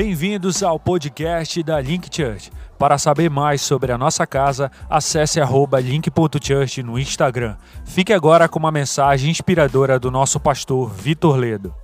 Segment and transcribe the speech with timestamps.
[0.00, 2.52] Bem-vindos ao podcast da Link Church.
[2.78, 7.58] Para saber mais sobre a nossa casa, acesse link.church no Instagram.
[7.84, 11.74] Fique agora com uma mensagem inspiradora do nosso pastor Vitor Ledo.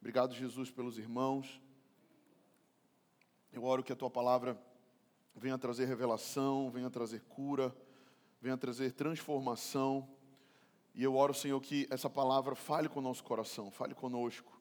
[0.00, 1.62] Obrigado, Jesus, pelos irmãos.
[3.52, 4.58] Eu oro que a tua palavra
[5.36, 7.72] venha trazer revelação, venha trazer cura,
[8.42, 10.08] venha trazer transformação.
[10.98, 14.60] E eu oro, Senhor, que essa palavra fale com o nosso coração, fale conosco.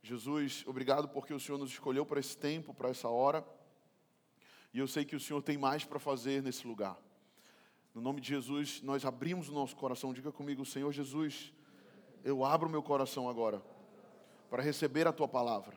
[0.00, 3.44] Jesus, obrigado porque o Senhor nos escolheu para esse tempo, para essa hora.
[4.72, 6.96] E eu sei que o Senhor tem mais para fazer nesse lugar.
[7.92, 10.12] No nome de Jesus, nós abrimos o nosso coração.
[10.12, 11.52] Diga comigo, Senhor Jesus,
[12.22, 13.60] eu abro meu coração agora
[14.48, 15.76] para receber a tua palavra.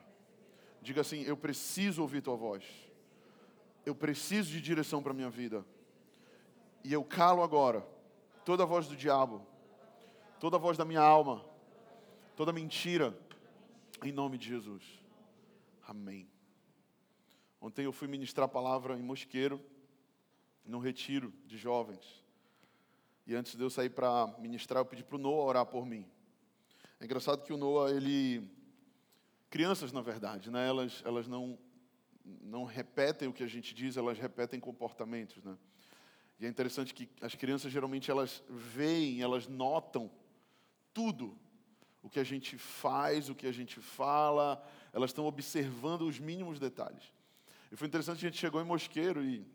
[0.80, 2.62] Diga assim: eu preciso ouvir tua voz.
[3.84, 5.66] Eu preciso de direção para minha vida.
[6.84, 7.84] E eu calo agora
[8.44, 9.49] toda a voz do diabo,
[10.40, 11.44] toda a voz da minha alma,
[12.34, 13.16] toda mentira,
[14.02, 14.82] em nome de Jesus.
[15.86, 16.26] Amém.
[17.60, 19.62] Ontem eu fui ministrar a palavra em Mosqueiro,
[20.64, 22.24] num retiro de jovens.
[23.26, 26.06] E antes de eu sair para ministrar, eu pedi para o Noah orar por mim.
[26.98, 28.42] É engraçado que o Noah, ele.
[29.50, 30.66] Crianças, na verdade, né?
[30.66, 31.58] elas, elas não,
[32.24, 35.42] não repetem o que a gente diz, elas repetem comportamentos.
[35.44, 35.58] Né?
[36.38, 40.10] E é interessante que as crianças geralmente elas veem, elas notam
[40.92, 41.36] tudo
[42.02, 46.58] o que a gente faz, o que a gente fala, elas estão observando os mínimos
[46.58, 47.12] detalhes.
[47.70, 49.46] E foi interessante, a gente chegou em Mosqueiro e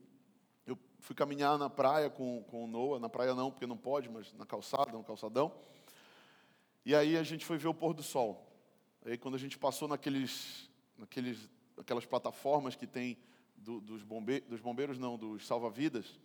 [0.65, 4.09] eu fui caminhar na praia com, com o Noah, na praia não, porque não pode,
[4.09, 5.53] mas na calçada, no calçadão.
[6.85, 8.47] E aí a gente foi ver o pôr do sol.
[9.05, 13.17] Aí quando a gente passou naqueles, naqueles, aquelas plataformas que tem
[13.55, 16.19] do, dos, bombe, dos bombeiros, não, dos salva-vidas,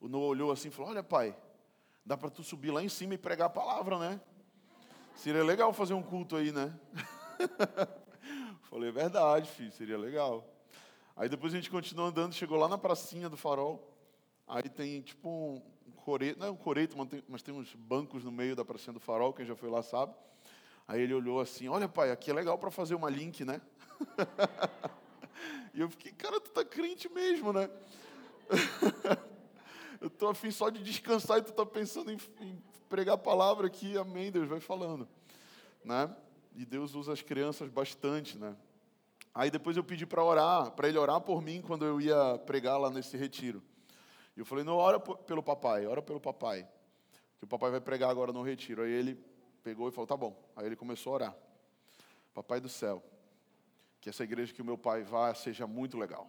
[0.00, 1.36] o Noah olhou assim e falou, olha pai,
[2.04, 4.20] dá para tu subir lá em cima e pregar a palavra, né?
[5.14, 6.72] Seria legal fazer um culto aí, né?
[8.70, 10.46] Falei, é verdade, filho, seria legal.
[11.16, 13.94] Aí depois a gente continuou andando, chegou lá na pracinha do farol.
[14.46, 18.24] Aí tem tipo um coreto, não é um coreto, mas tem, mas tem uns bancos
[18.24, 20.14] no meio da pracinha do farol, quem já foi lá sabe.
[20.88, 23.60] Aí ele olhou assim, olha pai, aqui é legal para fazer uma link, né?
[25.74, 27.70] e eu fiquei, cara, tu tá crente mesmo, né?
[30.00, 33.66] eu tô afim só de descansar e tu tá pensando em, em pregar a palavra
[33.66, 35.06] aqui, amém, Deus vai falando,
[35.84, 36.14] né?
[36.56, 38.56] E Deus usa as crianças bastante, né?
[39.34, 42.78] Aí depois eu pedi para orar, para ele orar por mim quando eu ia pregar
[42.80, 43.62] lá nesse retiro.
[44.36, 46.66] E eu falei, não, ora pelo papai, ora pelo papai,
[47.38, 48.82] que o papai vai pregar agora no retiro.
[48.82, 49.22] Aí ele
[49.62, 50.36] pegou e falou, tá bom.
[50.56, 51.36] Aí ele começou a orar.
[52.34, 53.02] Papai do céu,
[54.00, 56.28] que essa igreja que o meu pai vá seja muito legal.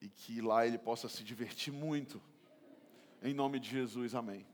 [0.00, 2.20] E que lá ele possa se divertir muito.
[3.22, 4.46] Em nome de Jesus, amém.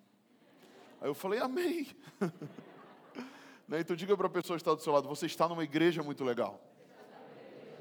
[1.01, 1.87] Aí eu falei, amém.
[3.69, 3.81] né?
[3.81, 6.25] Então diga para a pessoa que está do seu lado, você está numa igreja muito
[6.25, 6.61] legal.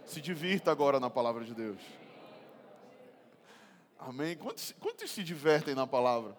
[0.06, 1.80] Se divirta agora na palavra de Deus.
[3.98, 4.36] Amém?
[4.36, 6.38] Quantos, quantos se divertem na palavra?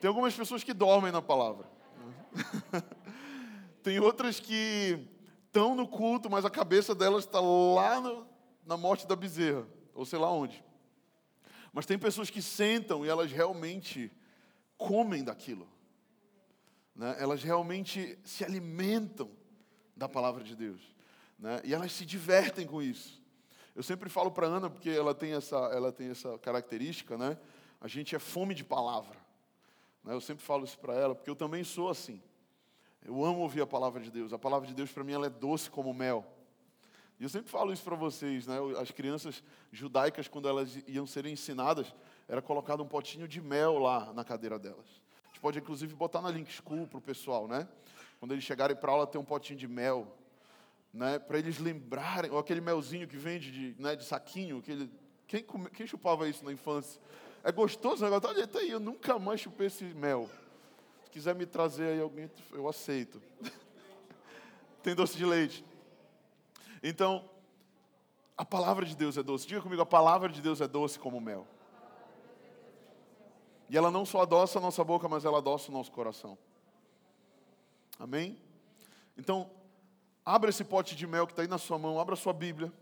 [0.00, 1.66] Tem algumas pessoas que dormem na palavra.
[3.82, 4.98] Tem outras que
[5.46, 8.26] estão no culto, mas a cabeça delas está lá no,
[8.66, 10.62] na morte da bezerra, ou sei lá onde.
[11.72, 14.12] Mas tem pessoas que sentam e elas realmente
[14.76, 15.68] comem daquilo
[16.96, 19.30] né, elas realmente se alimentam
[19.94, 20.80] da palavra de Deus.
[21.38, 23.22] Né, e elas se divertem com isso.
[23.74, 27.38] Eu sempre falo para Ana, porque ela tem essa, ela tem essa característica, né?
[27.78, 29.18] A gente é fome de palavra.
[30.02, 32.22] Né, eu sempre falo isso para ela, porque eu também sou assim.
[33.04, 34.32] Eu amo ouvir a palavra de Deus.
[34.32, 36.24] A palavra de Deus para mim ela é doce como mel.
[37.18, 38.56] E eu sempre falo isso para vocês, né?
[38.78, 41.94] As crianças judaicas, quando elas iam serem ensinadas,
[42.28, 45.06] era colocado um potinho de mel lá na cadeira delas
[45.36, 47.68] gente pode, inclusive, botar na Link School para o pessoal, né?
[48.18, 50.16] Quando eles chegarem para aula, ter um potinho de mel,
[50.92, 51.18] né?
[51.18, 54.90] Para eles lembrarem, ou aquele melzinho que vende de, né, de saquinho, aquele,
[55.26, 57.00] quem, come, quem chupava isso na infância?
[57.44, 58.34] É gostoso o negócio?
[58.34, 60.28] Olha, tá aí, eu nunca mais chupei esse mel.
[61.04, 63.20] Se quiser me trazer aí alguém, eu aceito.
[64.82, 65.62] Tem doce de leite.
[66.88, 67.28] Então,
[68.38, 69.44] a palavra de Deus é doce.
[69.44, 71.44] Diga comigo, a palavra de Deus é doce como mel.
[73.68, 76.38] E ela não só adoça a nossa boca, mas ela adoça o nosso coração.
[77.98, 78.40] Amém?
[79.18, 79.50] Então,
[80.24, 82.72] abra esse pote de mel que está aí na sua mão, abra a sua Bíblia.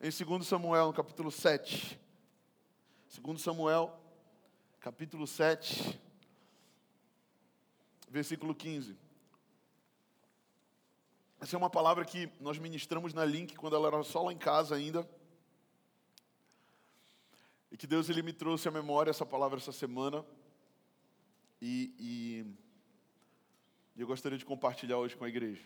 [0.00, 1.98] Em 2 Samuel, no capítulo 7.
[3.20, 3.92] 2 Samuel,
[4.78, 6.00] capítulo 7,
[8.08, 8.96] versículo 15.
[11.40, 14.36] Essa é uma palavra que nós ministramos na Link quando ela era só lá em
[14.36, 15.08] casa ainda.
[17.72, 20.22] E que Deus ele me trouxe à memória essa palavra essa semana.
[21.62, 25.64] E, e, eu gostaria de compartilhar hoje com a igreja.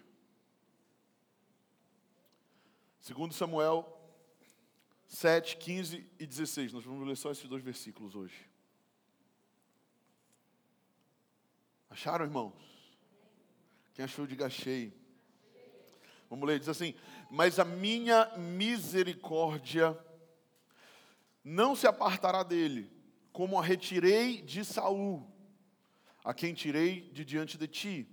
[3.01, 3.85] Segundo Samuel
[5.09, 6.73] 7, 15 e 16.
[6.73, 8.49] Nós vamos ler só esses dois versículos hoje.
[11.91, 12.55] Acharam, irmãos?
[13.93, 15.04] Quem achou, diga achei.
[16.29, 16.95] Vamos ler, diz assim:
[17.31, 19.99] Mas a minha misericórdia
[21.43, 22.91] não se apartará dele,
[23.33, 25.27] como a retirei de Saul,
[26.25, 28.09] a quem tirei de diante de ti.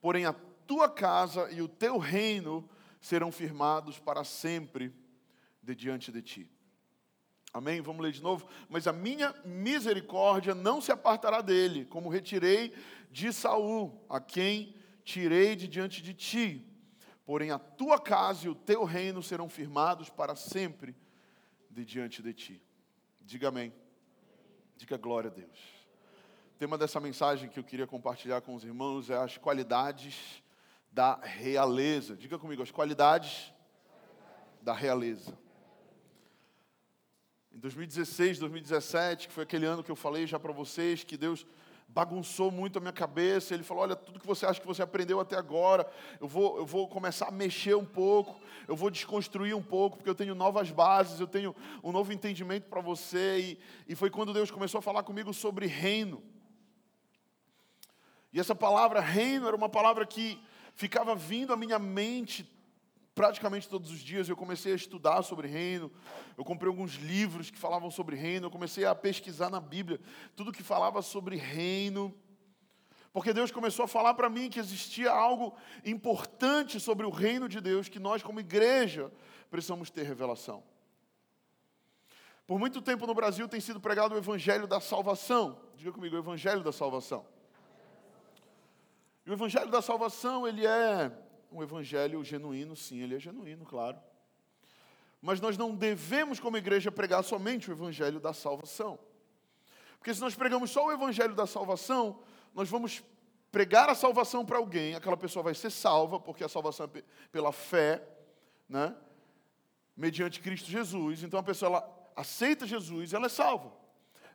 [0.00, 0.34] Porém, a
[0.66, 2.68] tua casa e o teu reino
[3.00, 4.94] serão firmados para sempre
[5.62, 6.50] de diante de ti.
[7.52, 7.80] Amém?
[7.80, 8.46] Vamos ler de novo.
[8.68, 12.72] Mas a minha misericórdia não se apartará dele, como retirei
[13.10, 16.69] de Saul, a quem tirei de diante de ti.
[17.30, 20.96] Porém, a tua casa e o teu reino serão firmados para sempre
[21.70, 22.60] de diante de ti.
[23.20, 23.72] Diga amém.
[24.76, 25.60] Diga glória a Deus.
[26.56, 30.42] O tema dessa mensagem que eu queria compartilhar com os irmãos é as qualidades
[30.90, 32.16] da realeza.
[32.16, 33.54] Diga comigo, as qualidades
[34.60, 35.38] da realeza.
[37.52, 41.46] Em 2016, 2017, que foi aquele ano que eu falei já para vocês, que Deus
[41.94, 43.54] bagunçou muito a minha cabeça.
[43.54, 45.86] Ele falou: Olha, tudo que você acha que você aprendeu até agora,
[46.20, 50.10] eu vou, eu vou começar a mexer um pouco, eu vou desconstruir um pouco, porque
[50.10, 53.40] eu tenho novas bases, eu tenho um novo entendimento para você.
[53.40, 56.22] E, e foi quando Deus começou a falar comigo sobre reino.
[58.32, 60.40] E essa palavra reino era uma palavra que
[60.74, 62.48] ficava vindo à minha mente
[63.20, 64.30] praticamente todos os dias.
[64.30, 65.92] Eu comecei a estudar sobre reino,
[66.38, 70.00] eu comprei alguns livros que falavam sobre reino, eu comecei a pesquisar na Bíblia
[70.34, 72.14] tudo que falava sobre reino.
[73.12, 77.60] Porque Deus começou a falar para mim que existia algo importante sobre o reino de
[77.60, 79.12] Deus que nós, como igreja,
[79.50, 80.62] precisamos ter revelação.
[82.46, 85.60] Por muito tempo no Brasil tem sido pregado o evangelho da salvação.
[85.76, 87.26] Diga comigo, o evangelho da salvação.
[89.26, 91.12] E o evangelho da salvação, ele é
[91.50, 93.98] um evangelho genuíno, sim, ele é genuíno, claro.
[95.20, 98.98] Mas nós não devemos, como igreja, pregar somente o evangelho da salvação.
[99.98, 102.20] Porque se nós pregamos só o evangelho da salvação,
[102.54, 103.02] nós vamos
[103.52, 107.52] pregar a salvação para alguém, aquela pessoa vai ser salva, porque a salvação é pela
[107.52, 108.02] fé,
[108.68, 108.94] né?
[109.96, 111.22] Mediante Cristo Jesus.
[111.22, 113.72] Então a pessoa ela aceita Jesus, ela é salva.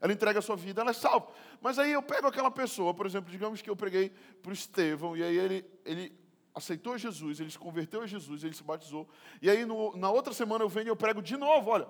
[0.01, 1.29] Ela entrega a sua vida, ela é salva.
[1.61, 4.09] Mas aí eu pego aquela pessoa, por exemplo, digamos que eu preguei
[4.43, 6.24] para o Estevão, e aí ele, ele
[6.55, 9.07] aceitou Jesus, ele se converteu a Jesus, ele se batizou.
[9.41, 11.87] E aí no, na outra semana eu venho e eu prego de novo, olha,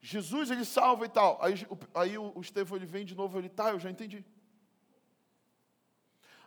[0.00, 1.38] Jesus ele salva e tal.
[1.42, 4.24] Aí, aí o, o Estevão ele vem de novo, ele tá, eu já entendi.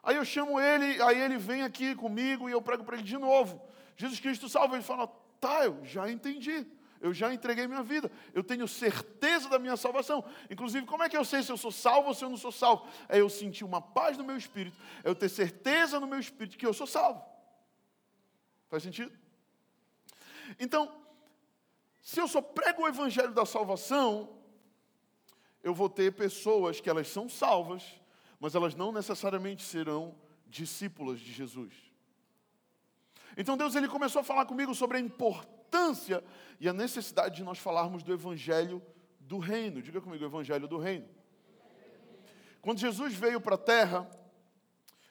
[0.02, 3.18] Aí eu chamo ele, aí ele vem aqui comigo e eu prego para ele de
[3.18, 3.62] novo.
[3.98, 5.08] Jesus Cristo salva, ele fala,
[5.40, 6.66] tá, eu já entendi
[7.02, 10.24] eu já entreguei minha vida, eu tenho certeza da minha salvação.
[10.50, 12.52] Inclusive, como é que eu sei se eu sou salvo ou se eu não sou
[12.52, 12.88] salvo?
[13.10, 16.58] É eu sentir uma paz no meu espírito, é eu ter certeza no meu espírito
[16.58, 17.31] que eu sou salvo.
[18.72, 19.12] Faz sentido?
[20.58, 20.90] Então,
[22.02, 24.30] se eu só prego o evangelho da salvação,
[25.62, 27.84] eu vou ter pessoas que elas são salvas,
[28.40, 30.16] mas elas não necessariamente serão
[30.48, 31.74] discípulas de Jesus.
[33.36, 36.24] Então Deus ele começou a falar comigo sobre a importância
[36.58, 38.82] e a necessidade de nós falarmos do Evangelho
[39.20, 39.82] do Reino.
[39.82, 41.10] Diga comigo, Evangelho do Reino.
[42.62, 44.10] Quando Jesus veio para a terra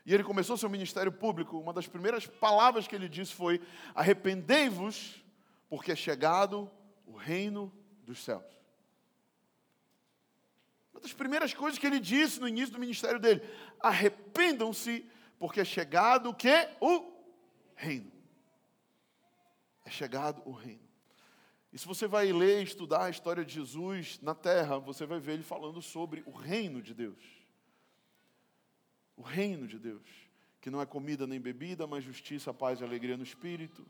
[0.04, 3.60] e ele começou seu ministério público, uma das primeiras palavras que ele disse foi:
[3.94, 5.22] Arrependei-vos,
[5.68, 6.70] porque é chegado
[7.06, 7.72] o reino
[8.04, 8.44] dos céus.
[10.92, 13.42] Uma das primeiras coisas que ele disse no início do ministério dele:
[13.78, 15.06] Arrependam-se,
[15.38, 16.68] porque é chegado o que?
[16.80, 17.10] O
[17.74, 18.20] reino
[19.90, 20.88] é chegado o reino.
[21.72, 25.20] E se você vai ler e estudar a história de Jesus na terra, você vai
[25.20, 27.39] ver ele falando sobre o reino de Deus.
[29.20, 30.08] O reino de Deus,
[30.62, 33.86] que não é comida nem bebida, mas justiça, paz e alegria no espírito.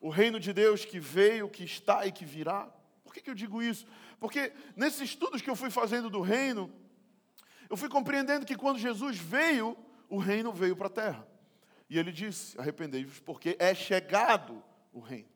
[0.00, 2.72] O reino de Deus que veio, que está e que virá.
[3.02, 3.84] Por que, que eu digo isso?
[4.20, 6.72] Porque nesses estudos que eu fui fazendo do reino,
[7.68, 9.76] eu fui compreendendo que quando Jesus veio,
[10.08, 11.26] o reino veio para a terra.
[11.90, 15.28] E ele disse: arrependei-vos, porque é chegado o reino.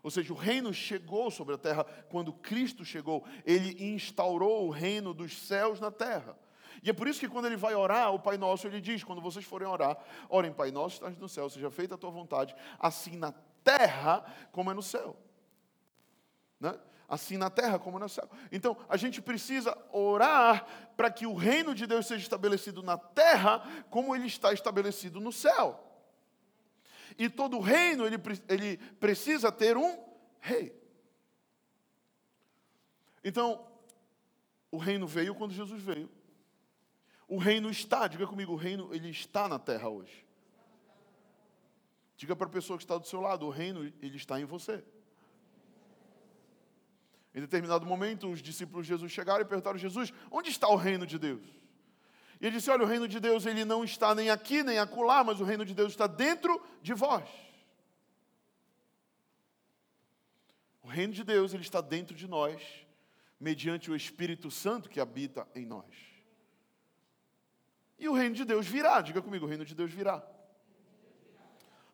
[0.00, 3.26] Ou seja, o reino chegou sobre a terra quando Cristo chegou.
[3.44, 6.38] Ele instaurou o reino dos céus na terra.
[6.82, 9.20] E é por isso que quando ele vai orar, o Pai Nosso, ele diz: quando
[9.20, 9.96] vocês forem orar,
[10.28, 13.32] orem, Pai Nosso, estás no céu, seja feita a tua vontade, assim na
[13.64, 15.16] terra como é no céu.
[16.60, 16.78] Né?
[17.08, 18.28] Assim na terra como é no céu.
[18.50, 23.62] Então, a gente precisa orar para que o reino de Deus seja estabelecido na terra
[23.90, 25.88] como ele está estabelecido no céu.
[27.18, 28.16] E todo reino ele,
[28.48, 29.98] ele precisa ter um
[30.40, 30.74] rei.
[33.22, 33.66] Então,
[34.70, 36.10] o reino veio quando Jesus veio.
[37.32, 40.22] O reino está, diga comigo, o reino ele está na terra hoje.
[42.14, 44.84] Diga para a pessoa que está do seu lado, o reino ele está em você.
[47.34, 50.76] Em determinado momento, os discípulos de Jesus chegaram e perguntaram a Jesus: "Onde está o
[50.76, 51.42] reino de Deus?"
[52.38, 55.24] E ele disse: "Olha, o reino de Deus ele não está nem aqui nem acolá,
[55.24, 57.26] mas o reino de Deus está dentro de vós."
[60.82, 62.62] O reino de Deus ele está dentro de nós,
[63.40, 66.11] mediante o Espírito Santo que habita em nós.
[68.02, 70.20] E o reino de Deus virá, diga comigo, o reino de Deus virá.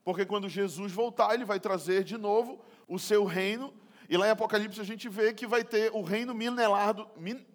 [0.03, 3.75] Porque quando Jesus voltar, ele vai trazer de novo o seu reino.
[4.09, 7.07] E lá em Apocalipse a gente vê que vai ter o reino milenar do,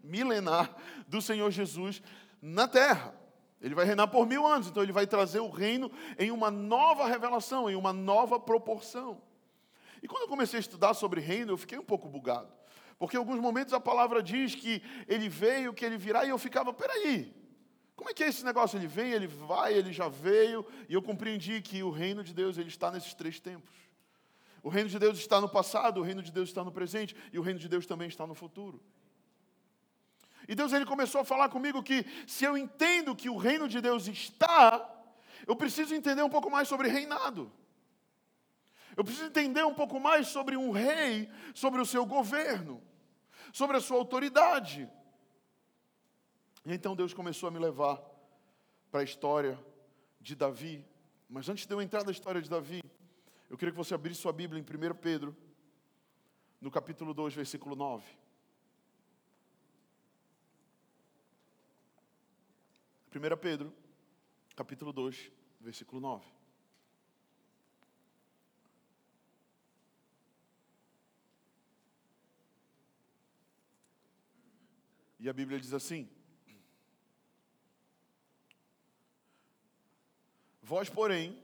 [0.03, 0.71] milenar
[1.07, 1.99] do Senhor Jesus
[2.39, 3.15] na terra.
[3.59, 7.07] Ele vai reinar por mil anos, então ele vai trazer o reino em uma nova
[7.07, 9.19] revelação, em uma nova proporção.
[10.03, 12.53] E quando eu comecei a estudar sobre reino, eu fiquei um pouco bugado.
[12.99, 16.37] Porque em alguns momentos a palavra diz que ele veio, que ele virá, e eu
[16.37, 17.33] ficava, peraí,
[17.95, 18.77] como é que é esse negócio?
[18.77, 22.57] Ele vem, ele vai, ele já veio, e eu compreendi que o reino de Deus
[22.57, 23.73] ele está nesses três tempos.
[24.63, 27.37] O reino de Deus está no passado, o reino de Deus está no presente, e
[27.37, 28.81] o reino de Deus também está no futuro.
[30.47, 33.79] E Deus ele começou a falar comigo que se eu entendo que o reino de
[33.79, 34.89] Deus está,
[35.47, 37.51] eu preciso entender um pouco mais sobre reinado.
[38.95, 42.81] Eu preciso entender um pouco mais sobre um rei, sobre o seu governo,
[43.51, 44.89] sobre a sua autoridade.
[46.65, 48.01] E então Deus começou a me levar
[48.89, 49.59] para a história
[50.21, 50.85] de Davi.
[51.29, 52.81] Mas antes de eu entrar na história de Davi,
[53.49, 55.35] eu queria que você abrisse sua Bíblia em 1 Pedro,
[56.61, 58.05] no capítulo 2, versículo 9.
[63.13, 63.73] 1 Pedro,
[64.55, 66.25] capítulo 2, versículo 9.
[75.19, 76.09] E a Bíblia diz assim:
[80.73, 81.37] Vós, porém,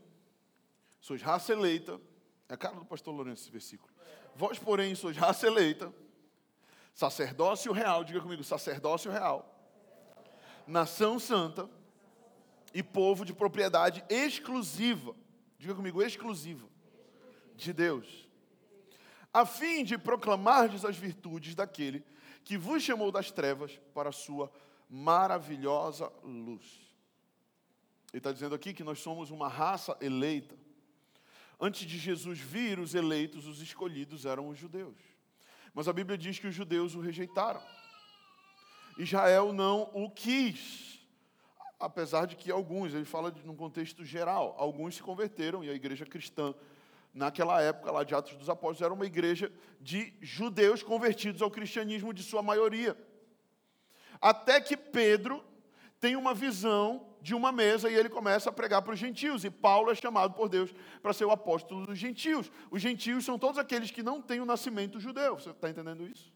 [1.00, 2.02] sois raça eleita.
[2.50, 3.94] É a cara do pastor Lourenço esse versículo.
[4.36, 5.94] Vós, porém, sois raça eleita,
[6.96, 9.48] sacerdócio real, diga comigo, sacerdócio real,
[10.66, 11.70] nação santa
[12.74, 15.16] e povo de propriedade exclusiva,
[15.60, 16.68] diga comigo, exclusiva,
[17.56, 18.28] de Deus,
[19.32, 22.04] a fim de proclamardes as virtudes daquele
[22.44, 24.52] que vos chamou das trevas para a sua
[24.90, 26.89] maravilhosa luz.
[28.12, 30.56] Ele está dizendo aqui que nós somos uma raça eleita.
[31.60, 34.98] Antes de Jesus vir, os eleitos, os escolhidos eram os judeus.
[35.74, 37.62] Mas a Bíblia diz que os judeus o rejeitaram.
[38.98, 41.00] Israel não o quis.
[41.80, 46.06] Apesar de que alguns, ele fala num contexto geral, alguns se converteram e a igreja
[46.06, 46.54] cristã,
[47.14, 52.14] naquela época lá de Atos dos Apóstolos, era uma igreja de judeus convertidos ao cristianismo
[52.14, 52.98] de sua maioria.
[54.20, 55.44] Até que Pedro
[56.00, 59.44] tem uma visão de uma mesa e ele começa a pregar para os gentios.
[59.44, 62.52] E Paulo é chamado por Deus para ser o apóstolo dos gentios.
[62.72, 65.38] Os gentios são todos aqueles que não têm o nascimento judeu.
[65.38, 66.32] Você está entendendo isso?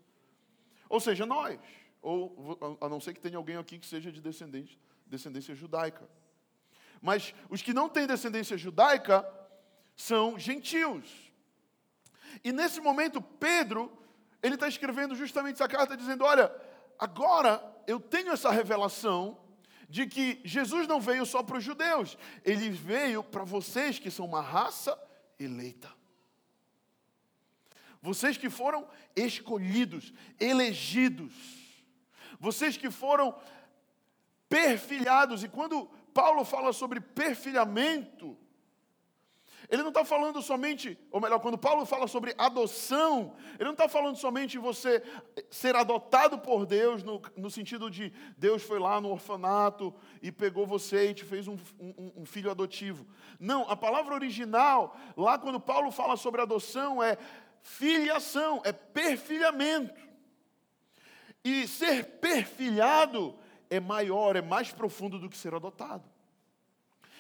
[0.90, 1.60] Ou seja, nós.
[2.02, 6.08] Ou a não ser que tenha alguém aqui que seja de descendência, judaica.
[7.02, 9.28] Mas os que não têm descendência judaica
[9.96, 11.32] são gentios.
[12.44, 13.92] E nesse momento, Pedro,
[14.42, 16.54] ele está escrevendo justamente essa carta dizendo: olha,
[16.98, 19.38] agora eu tenho essa revelação
[19.94, 24.26] de que Jesus não veio só para os judeus, ele veio para vocês que são
[24.26, 25.00] uma raça
[25.40, 25.88] eleita.
[28.02, 31.32] Vocês que foram escolhidos, elegidos,
[32.40, 33.40] vocês que foram
[34.50, 38.36] perfilhados, e quando Paulo fala sobre perfilhamento,
[39.70, 43.88] ele não está falando somente, ou melhor, quando Paulo fala sobre adoção, ele não está
[43.88, 45.02] falando somente você
[45.50, 50.68] ser adotado por Deus, no, no, sentido de Deus foi lá no orfanato e pegou
[50.68, 53.06] você e te fez um, um, um filho adotivo.
[53.40, 57.18] Não, a palavra original, lá quando Paulo fala sobre adoção, é
[57.62, 60.02] filiação, é perfilhamento.
[61.44, 63.36] E ser perfilhado
[63.70, 66.13] é maior, é mais profundo do que ser adotado.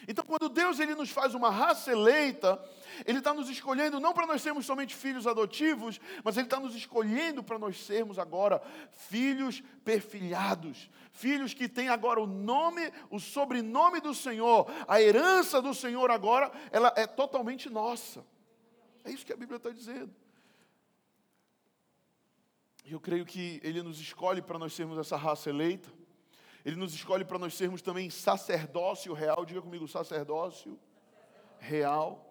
[0.07, 2.63] Então, quando Deus ele nos faz uma raça eleita,
[3.05, 6.75] Ele está nos escolhendo não para nós sermos somente filhos adotivos, mas Ele está nos
[6.75, 13.99] escolhendo para nós sermos agora filhos perfilhados, filhos que têm agora o nome, o sobrenome
[14.01, 18.25] do Senhor, a herança do Senhor agora, ela é totalmente nossa.
[19.03, 20.13] É isso que a Bíblia está dizendo.
[22.85, 25.89] E eu creio que Ele nos escolhe para nós sermos essa raça eleita.
[26.65, 29.45] Ele nos escolhe para nós sermos também sacerdócio real.
[29.45, 30.79] Diga comigo, sacerdócio
[31.59, 32.29] real.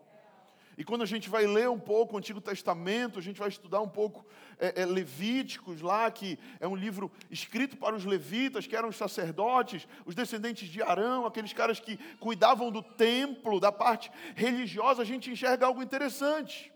[0.77, 3.83] E quando a gente vai ler um pouco o Antigo Testamento, a gente vai estudar
[3.83, 4.25] um pouco
[4.59, 8.97] é, é, Levíticos lá, que é um livro escrito para os levitas, que eram os
[8.97, 15.05] sacerdotes, os descendentes de Arão, aqueles caras que cuidavam do templo, da parte religiosa, a
[15.05, 16.73] gente enxerga algo interessante.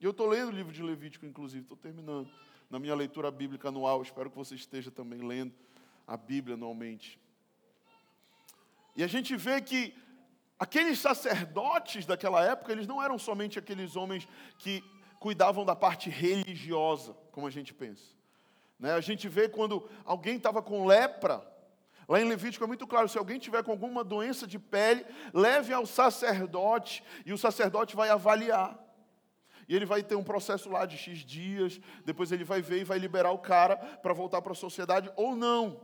[0.00, 2.28] E eu estou lendo o livro de Levítico, inclusive, estou terminando.
[2.68, 5.52] Na minha leitura bíblica anual, espero que você esteja também lendo
[6.06, 7.20] a Bíblia anualmente.
[8.94, 9.94] E a gente vê que
[10.58, 14.26] aqueles sacerdotes daquela época, eles não eram somente aqueles homens
[14.58, 14.82] que
[15.18, 18.14] cuidavam da parte religiosa, como a gente pensa.
[18.78, 18.92] Né?
[18.92, 21.46] A gente vê quando alguém estava com lepra,
[22.08, 25.72] lá em Levítico é muito claro: se alguém tiver com alguma doença de pele, leve
[25.72, 28.82] ao sacerdote e o sacerdote vai avaliar.
[29.68, 32.84] E ele vai ter um processo lá de X dias, depois ele vai ver e
[32.84, 35.80] vai liberar o cara para voltar para a sociedade ou não.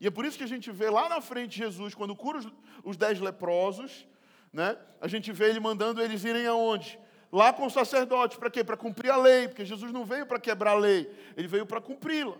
[0.00, 2.48] E é por isso que a gente vê lá na frente Jesus, quando cura os,
[2.82, 4.06] os dez leprosos,
[4.52, 4.78] né?
[5.00, 6.98] a gente vê ele mandando eles irem aonde?
[7.30, 8.64] Lá com os sacerdotes, para quê?
[8.64, 11.80] Para cumprir a lei, porque Jesus não veio para quebrar a lei, ele veio para
[11.80, 12.36] cumpri-la.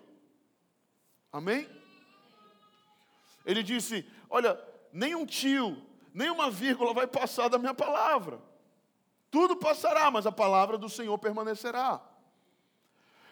[1.30, 1.68] Amém?
[3.44, 4.58] Ele disse: Olha,
[4.92, 5.80] nem um tio,
[6.12, 8.40] nem uma vírgula vai passar da minha palavra.
[9.30, 12.02] Tudo passará, mas a palavra do Senhor permanecerá.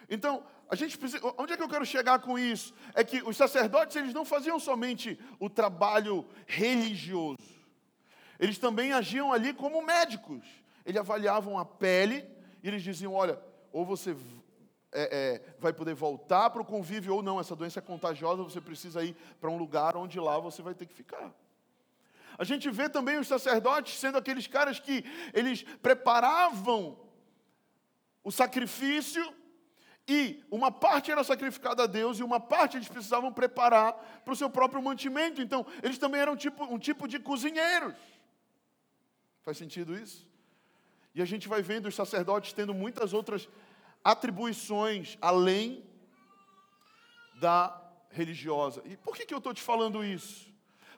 [0.09, 2.75] Então, a gente precisa, onde é que eu quero chegar com isso?
[2.95, 7.39] É que os sacerdotes, eles não faziam somente o trabalho religioso.
[8.39, 10.45] Eles também agiam ali como médicos.
[10.85, 12.25] Eles avaliavam a pele
[12.63, 13.39] e eles diziam: olha,
[13.73, 14.17] ou você
[14.93, 18.61] é, é, vai poder voltar para o convívio ou não, essa doença é contagiosa, você
[18.61, 21.35] precisa ir para um lugar onde lá você vai ter que ficar.
[22.39, 26.97] A gente vê também os sacerdotes sendo aqueles caras que eles preparavam
[28.23, 29.35] o sacrifício
[30.09, 33.93] e uma parte era sacrificada a Deus e uma parte eles precisavam preparar
[34.25, 35.43] para o seu próprio mantimento.
[35.43, 37.95] Então, eles também eram tipo, um tipo de cozinheiros.
[39.43, 40.27] Faz sentido isso?
[41.15, 43.47] E a gente vai vendo os sacerdotes tendo muitas outras
[44.03, 45.85] atribuições além
[47.35, 47.79] da
[48.11, 48.83] religiosa.
[48.87, 50.49] E por que, que eu estou te falando isso?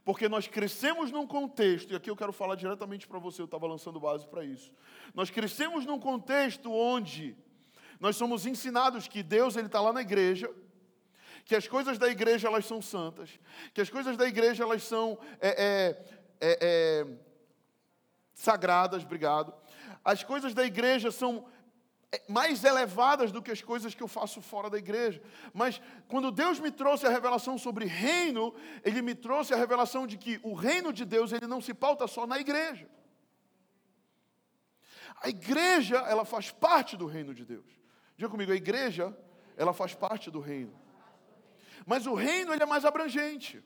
[0.05, 3.67] Porque nós crescemos num contexto, e aqui eu quero falar diretamente para você, eu estava
[3.67, 4.73] lançando base para isso.
[5.15, 7.37] Nós crescemos num contexto onde
[8.01, 10.51] nós somos ensinados que Deus ele está lá na igreja,
[11.45, 13.39] que as coisas da igreja elas são santas,
[13.75, 16.05] que as coisas da igreja elas são é, é,
[16.41, 17.07] é, é,
[18.35, 19.53] sagradas, obrigado.
[20.03, 21.47] As coisas da igreja são
[22.11, 25.23] é, mais elevadas do que as coisas que eu faço fora da igreja.
[25.53, 30.17] Mas quando Deus me trouxe a revelação sobre reino, Ele me trouxe a revelação de
[30.17, 32.89] que o reino de Deus ele não se pauta só na igreja.
[35.23, 37.80] A igreja ela faz parte do reino de Deus.
[38.21, 39.17] Diga comigo, a igreja,
[39.57, 40.79] ela faz parte do reino.
[41.87, 43.65] Mas o reino, ele é mais abrangente.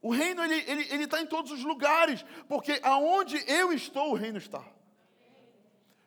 [0.00, 4.10] O reino, ele está ele, ele tá em todos os lugares, porque aonde eu estou,
[4.10, 4.68] o reino está.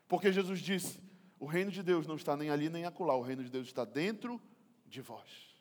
[0.06, 1.02] Porque Jesus disse,
[1.40, 3.86] o reino de Deus não está nem ali nem acolá, o reino de Deus está
[3.86, 4.42] dentro
[4.86, 5.56] de vós.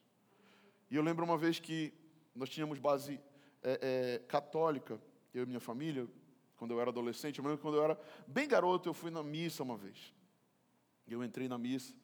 [0.90, 1.94] E eu lembro uma vez que
[2.34, 3.20] nós tínhamos base
[3.62, 5.00] é, é, católica,
[5.32, 6.08] eu e minha família,
[6.56, 7.96] quando eu era adolescente, eu lembro que quando eu era
[8.26, 10.12] bem garoto, eu fui na missa uma vez.
[11.08, 11.94] Eu entrei na missa.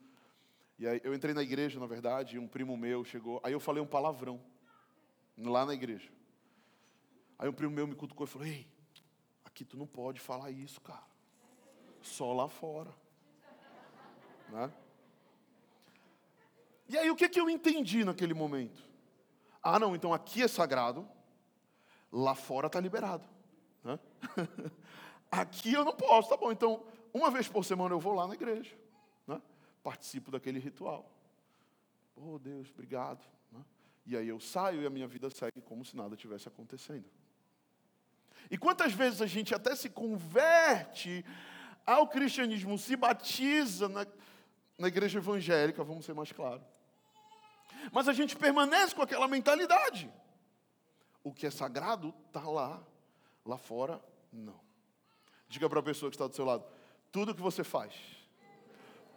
[0.79, 3.41] E aí eu entrei na igreja, na verdade, e um primo meu chegou.
[3.43, 4.41] Aí eu falei um palavrão
[5.37, 6.11] lá na igreja.
[7.39, 8.67] Aí um primo meu me cutucou e falou: Ei,
[9.45, 11.05] aqui tu não pode falar isso, cara.
[12.03, 12.95] Só lá fora.
[14.49, 14.73] Né?
[16.89, 18.83] E aí o que, que eu entendi naquele momento?
[19.63, 21.07] Ah, não, então aqui é sagrado,
[22.11, 23.29] lá fora está liberado.
[23.85, 23.99] Né?
[25.31, 26.51] aqui eu não posso, tá bom.
[26.51, 26.83] Então,
[27.13, 28.75] uma vez por semana eu vou lá na igreja
[29.83, 31.11] participo daquele ritual.
[32.17, 33.25] Oh Deus, obrigado.
[33.51, 33.65] Né?
[34.07, 37.05] E aí eu saio e a minha vida segue como se nada tivesse acontecendo.
[38.51, 41.25] E quantas vezes a gente até se converte
[41.87, 44.07] ao cristianismo, se batiza na,
[44.79, 46.63] na igreja evangélica, vamos ser mais claros.
[47.93, 50.13] Mas a gente permanece com aquela mentalidade.
[51.23, 52.83] O que é sagrado está lá,
[53.45, 54.61] lá fora, não.
[55.49, 56.65] Diga para a pessoa que está do seu lado:
[57.11, 57.95] tudo que você faz,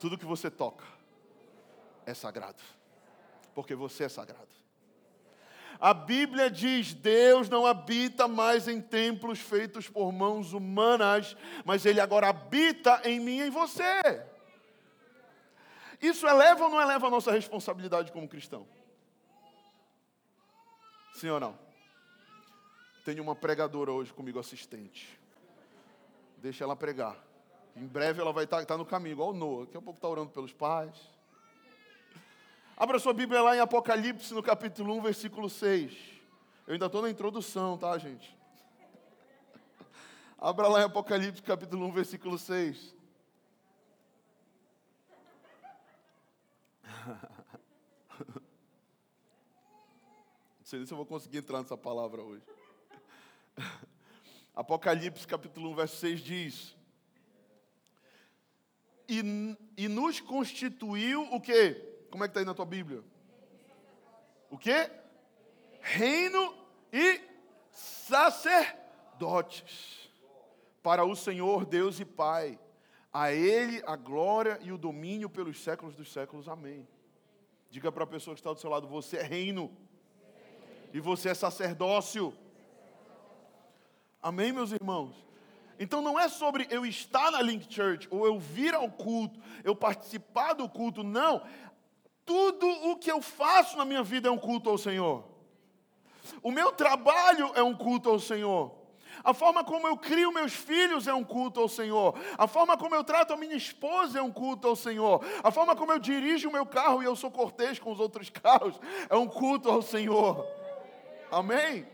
[0.04, 0.84] tudo que você toca
[2.06, 2.62] é sagrado,
[3.56, 4.50] porque você é sagrado.
[5.80, 12.02] A Bíblia diz: Deus não habita mais em templos feitos por mãos humanas, mas Ele
[12.02, 14.28] agora habita em mim e em você.
[16.02, 18.68] Isso eleva ou não eleva a nossa responsabilidade como cristão?
[21.14, 21.58] Sim ou não?
[23.06, 25.18] Tenho uma pregadora hoje comigo, assistente.
[26.40, 27.16] Deixa ela pregar.
[27.76, 29.66] Em breve ela vai estar, estar no caminho, igual o Noah.
[29.66, 30.96] Daqui a pouco está orando pelos pais.
[32.78, 35.94] Abra sua Bíblia lá em Apocalipse, no capítulo 1, versículo 6.
[36.68, 38.36] Eu ainda estou na introdução, tá, gente?
[40.38, 42.96] Abra lá em Apocalipse capítulo 1, versículo 6.
[50.60, 52.44] Não sei se eu vou conseguir entrar nessa palavra hoje.
[54.56, 56.76] Apocalipse capítulo 1, verso 6 diz:
[59.08, 62.06] E, e nos constituiu o quê?
[62.10, 63.04] Como é que está aí na tua Bíblia?
[64.50, 64.90] O quê?
[65.82, 66.56] Reino
[66.92, 67.20] e
[67.72, 68.84] sacerdotes
[70.82, 72.60] para o Senhor Deus e Pai.
[73.12, 76.48] A Ele a glória e o domínio pelos séculos dos séculos.
[76.48, 76.88] Amém.
[77.70, 79.76] Diga para a pessoa que está do seu lado: você é reino
[80.94, 82.34] e você é sacerdócio.
[84.22, 85.16] Amém, meus irmãos?
[85.80, 89.76] Então não é sobre eu estar na Link Church, ou eu vir ao culto, eu
[89.76, 91.42] participar do culto, não.
[92.26, 95.24] Tudo o que eu faço na minha vida é um culto ao Senhor.
[96.42, 98.84] O meu trabalho é um culto ao Senhor.
[99.24, 102.16] A forma como eu crio meus filhos é um culto ao Senhor.
[102.38, 105.24] A forma como eu trato a minha esposa é um culto ao Senhor.
[105.44, 108.30] A forma como eu dirijo o meu carro e eu sou cortês com os outros
[108.30, 110.46] carros é um culto ao Senhor.
[111.32, 111.86] Amém?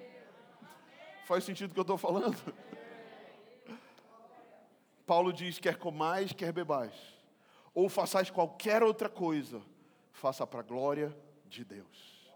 [1.26, 2.38] Faz sentido o que eu estou falando?
[5.10, 6.93] Paulo diz: quer comais, quer bebais,
[7.74, 9.60] ou façais qualquer outra coisa,
[10.12, 11.17] faça para a glória
[11.48, 12.30] de Deus.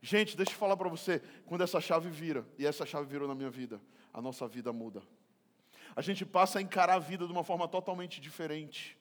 [0.00, 3.34] Gente, deixa eu falar para você, quando essa chave vira, e essa chave virou na
[3.34, 3.80] minha vida,
[4.14, 5.02] a nossa vida muda.
[5.96, 8.96] A gente passa a encarar a vida de uma forma totalmente diferente.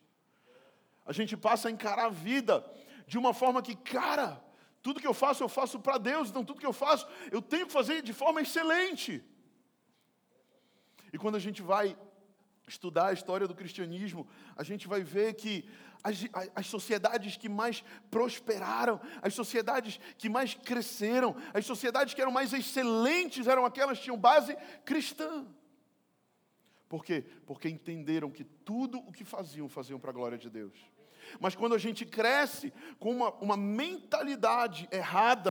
[1.06, 2.65] A gente passa a encarar a vida
[3.06, 4.43] de uma forma que, cara,
[4.82, 7.67] tudo que eu faço, eu faço para Deus, então tudo que eu faço, eu tenho
[7.67, 9.23] que fazer de forma excelente.
[11.13, 11.95] E quando a gente vai
[12.67, 15.67] estudar a história do cristianismo, a gente vai ver que
[16.04, 16.25] as,
[16.56, 22.54] as, sociedades que mais prosperaram, as sociedades que mais cresceram, as sociedades que eram mais
[22.54, 25.45] excelentes eram aquelas que tinham base cristã.
[26.88, 27.25] Por quê?
[27.45, 30.78] Porque entenderam que tudo o que faziam, faziam para a glória de Deus.
[31.39, 35.49] Mas quando a gente cresce com uma, uma mentalidade errada,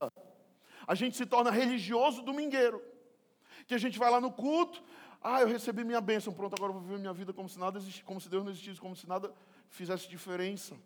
[0.86, 2.82] a gente se torna religioso domingueiro.
[3.66, 4.82] Que a gente vai lá no culto,
[5.26, 7.78] ah, eu recebi minha bênção, pronto, agora eu vou viver minha vida como se nada
[7.78, 9.32] existisse, como se Deus não existisse, como se nada
[9.70, 10.76] fizesse diferença.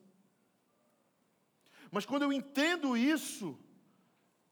[1.91, 3.59] Mas quando eu entendo isso,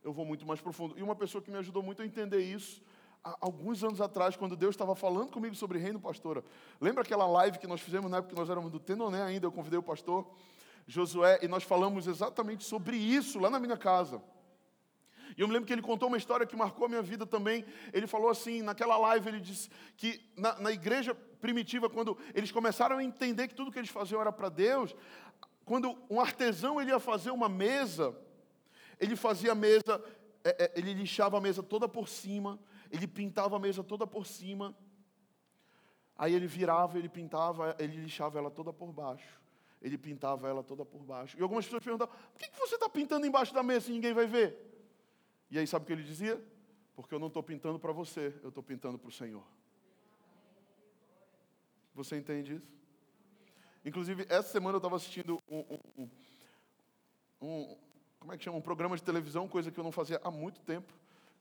[0.03, 0.99] eu vou muito mais profundo.
[0.99, 2.83] E uma pessoa que me ajudou muito a entender isso
[3.41, 6.45] alguns anos atrás, quando Deus estava falando comigo sobre reino, pastora.
[6.81, 9.47] Lembra aquela live que nós fizemos na época que nós éramos do Tenoné ainda?
[9.47, 10.29] Eu convidei o pastor
[10.87, 14.23] Josué e nós falamos exatamente sobre isso lá na minha casa.
[15.37, 17.65] E eu me lembro que ele contou uma história que marcou a minha vida também.
[17.93, 22.97] Ele falou assim, naquela live, ele disse que na, na igreja primitiva, quando eles começaram
[22.97, 24.97] a entender que tudo que eles faziam era para Deus,
[25.65, 28.17] quando um artesão ele ia fazer uma mesa,
[28.99, 30.03] ele fazia a mesa,
[30.43, 32.59] é, é, ele lixava a mesa toda por cima,
[32.91, 34.75] ele pintava a mesa toda por cima.
[36.17, 39.39] Aí ele virava, ele pintava, ele lixava ela toda por baixo.
[39.83, 41.39] Ele pintava ela toda por baixo.
[41.39, 44.27] E algumas pessoas perguntavam: por que, você está pintando embaixo da mesa e ninguém vai
[44.27, 44.76] ver?
[45.51, 46.43] E aí sabe o que ele dizia?
[46.95, 49.45] Porque eu não estou pintando para você, eu estou pintando para o Senhor.
[51.95, 52.77] Você entende isso?
[53.85, 56.11] Inclusive, essa semana eu estava assistindo um, um,
[57.41, 57.79] um,
[58.19, 58.59] como é que chama?
[58.59, 60.93] Um programa de televisão, coisa que eu não fazia há muito tempo.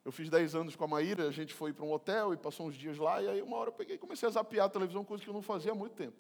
[0.06, 2.68] Eu fiz 10 anos com a Maíra, a gente foi para um hotel e passou
[2.68, 5.04] uns dias lá, e aí uma hora eu peguei e comecei a zapear a televisão,
[5.04, 6.16] coisa que eu não fazia há muito tempo.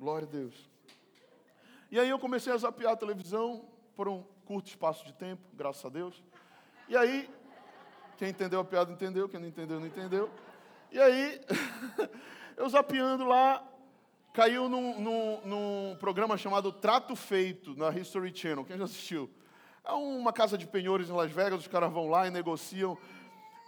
[0.00, 0.68] Glória a Deus.
[1.90, 5.84] E aí eu comecei a zapear a televisão por um curto espaço de tempo, graças
[5.84, 6.20] a Deus.
[6.88, 7.28] E aí,
[8.16, 10.30] quem entendeu a piada entendeu, quem não entendeu, não entendeu.
[10.90, 11.38] E aí,
[12.56, 13.62] eu zapeando lá,
[14.32, 18.64] caiu num, num, num programa chamado Trato Feito, na History Channel.
[18.64, 19.28] Quem já assistiu?
[19.84, 22.96] É uma casa de penhores em Las Vegas, os caras vão lá e negociam.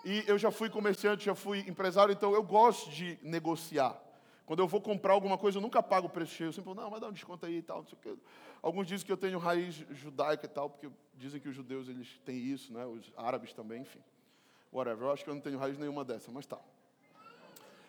[0.02, 4.00] E eu já fui comerciante, já fui empresário, então eu gosto de negociar.
[4.50, 6.48] Quando eu vou comprar alguma coisa, eu nunca pago o preço cheio.
[6.48, 7.86] Eu sempre falo, não, vai dar um desconto aí e tal.
[8.60, 12.18] Alguns dizem que eu tenho raiz judaica e tal, porque dizem que os judeus eles
[12.24, 12.84] têm isso, né?
[12.84, 14.00] os árabes também, enfim.
[14.72, 15.04] Whatever.
[15.04, 16.58] Eu acho que eu não tenho raiz nenhuma dessa, mas tá.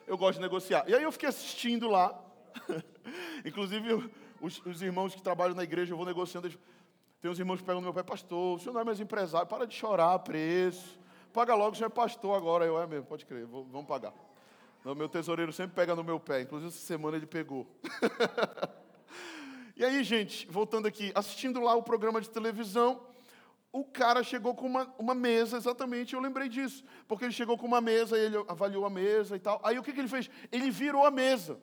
[0.06, 0.88] Eu gosto de negociar.
[0.88, 2.24] E aí eu fiquei assistindo lá.
[3.43, 6.45] Inclusive, os, os, irmãos que trabalham na igreja, eu vou negociando.
[6.45, 6.60] Eles,
[7.19, 9.47] tem uns irmãos que pegam no meu pé, pastor, o senhor não é mais empresário,
[9.47, 11.00] para de chorar, preço.
[11.34, 12.65] Paga logo, o senhor é pastor agora.
[12.65, 14.13] Eu é mesmo, pode crer, vou, vamos pagar.
[14.84, 17.67] O meu tesoureiro sempre pega no meu pé, inclusive essa semana ele pegou.
[19.78, 23.06] e aí, gente, voltando aqui, assistindo lá o programa de televisão,
[23.72, 27.67] o cara chegou com uma, uma mesa, exatamente, eu lembrei disso, porque ele chegou com
[27.67, 29.62] uma mesa, ele avaliou a mesa e tal.
[29.63, 30.30] Aí o que, que ele fez?
[30.52, 31.60] Ele virou a mesa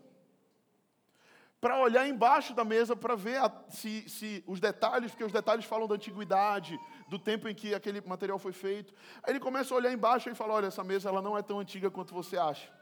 [1.61, 5.65] para olhar embaixo da mesa para ver a, se, se, os detalhes, porque os detalhes
[5.65, 6.79] falam da antiguidade,
[7.09, 8.95] do tempo em que aquele material foi feito.
[9.25, 11.59] Aí ele começa a olhar embaixo e fala: olha, essa mesa ela não é tão
[11.59, 12.78] antiga quanto você acha.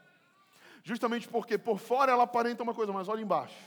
[0.83, 3.57] Justamente porque por fora ela aparenta uma coisa, mas olha embaixo.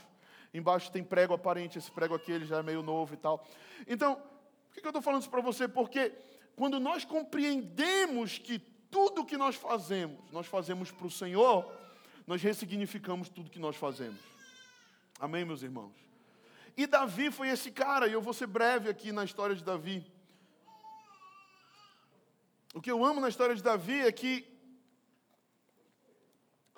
[0.53, 3.45] Embaixo tem prego aparente, esse prego aqui ele já é meio novo e tal.
[3.87, 5.67] Então, por que eu estou falando isso para você?
[5.67, 6.11] Porque
[6.55, 11.71] quando nós compreendemos que tudo que nós fazemos, nós fazemos para o Senhor,
[12.27, 14.19] nós ressignificamos tudo que nós fazemos.
[15.19, 15.93] Amém, meus irmãos?
[16.75, 20.05] E Davi foi esse cara, e eu vou ser breve aqui na história de Davi.
[22.73, 24.50] O que eu amo na história de Davi é que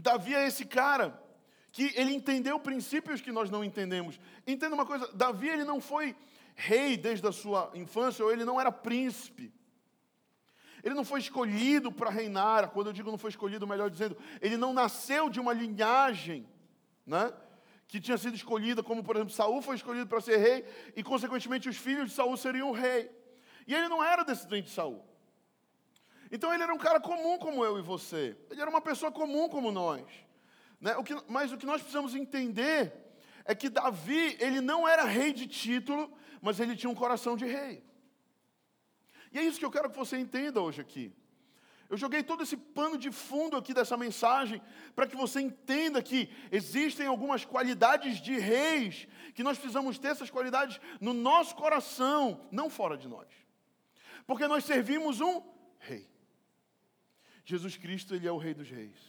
[0.03, 1.17] Davi é esse cara
[1.71, 4.19] que ele entendeu princípios que nós não entendemos.
[4.45, 6.13] Entenda uma coisa, Davi ele não foi
[6.55, 9.51] rei desde a sua infância, ou ele não era príncipe.
[10.83, 14.57] Ele não foi escolhido para reinar, quando eu digo não foi escolhido, melhor dizendo, ele
[14.57, 16.45] não nasceu de uma linhagem,
[17.07, 17.33] né?
[17.87, 20.65] Que tinha sido escolhida, como por exemplo, Saul foi escolhido para ser rei,
[20.97, 23.09] e consequentemente os filhos de Saul seriam rei.
[23.65, 25.01] E ele não era descendente de Saul.
[26.35, 28.35] Então ele era um cara comum como eu e você.
[28.49, 30.03] Ele era uma pessoa comum como nós.
[30.81, 30.97] Né?
[30.97, 32.91] O que, mas o que nós precisamos entender
[33.45, 37.45] é que Davi, ele não era rei de título, mas ele tinha um coração de
[37.45, 37.83] rei.
[39.31, 41.13] E é isso que eu quero que você entenda hoje aqui.
[41.87, 44.59] Eu joguei todo esse pano de fundo aqui dessa mensagem
[44.95, 50.31] para que você entenda que existem algumas qualidades de reis que nós precisamos ter essas
[50.31, 53.27] qualidades no nosso coração, não fora de nós.
[54.25, 55.43] Porque nós servimos um
[55.77, 56.11] rei.
[57.43, 58.99] Jesus Cristo, ele é o rei dos reis.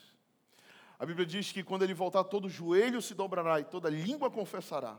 [0.98, 4.98] A Bíblia diz que quando ele voltar, todo joelho se dobrará e toda língua confessará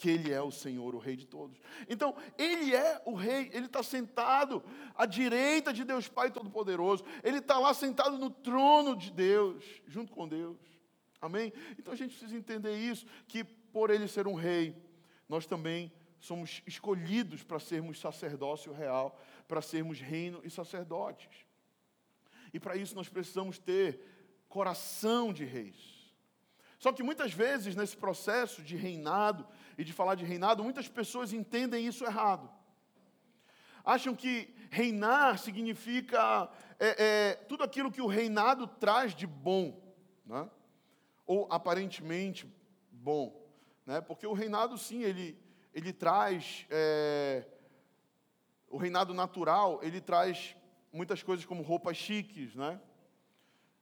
[0.00, 1.60] que Ele é o Senhor, o Rei de todos.
[1.86, 7.36] Então, Ele é o Rei, Ele está sentado à direita de Deus Pai Todo-Poderoso, Ele
[7.36, 10.56] está lá sentado no trono de Deus, junto com Deus.
[11.20, 11.52] Amém?
[11.78, 14.74] Então a gente precisa entender isso, que por Ele ser um Rei,
[15.28, 21.44] nós também somos escolhidos para sermos sacerdócio real, para sermos reino e sacerdotes.
[22.52, 24.00] E para isso nós precisamos ter
[24.48, 26.00] coração de reis.
[26.78, 31.32] Só que muitas vezes, nesse processo de reinado e de falar de reinado, muitas pessoas
[31.32, 32.50] entendem isso errado.
[33.84, 39.78] Acham que reinar significa é, é, tudo aquilo que o reinado traz de bom,
[40.24, 40.48] né?
[41.26, 42.50] ou aparentemente
[42.90, 43.46] bom.
[43.84, 44.00] Né?
[44.00, 45.38] Porque o reinado, sim, ele,
[45.74, 46.66] ele traz.
[46.70, 47.46] É,
[48.70, 50.56] o reinado natural, ele traz
[50.92, 52.80] muitas coisas como roupas chiques, né?